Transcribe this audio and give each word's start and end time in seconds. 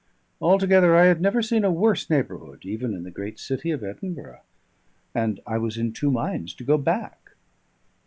Altogether, 0.41 0.95
I 0.95 1.05
had 1.05 1.21
never 1.21 1.43
seen 1.43 1.63
a 1.63 1.71
worse 1.71 2.09
neighbourhood, 2.09 2.65
even 2.65 2.95
in 2.95 3.03
the 3.03 3.11
great 3.11 3.37
city 3.37 3.69
of 3.69 3.83
Edinburgh, 3.83 4.41
and 5.13 5.39
I 5.45 5.59
was 5.59 5.77
in 5.77 5.93
two 5.93 6.09
minds 6.09 6.55
to 6.55 6.63
go 6.63 6.79
back. 6.79 7.35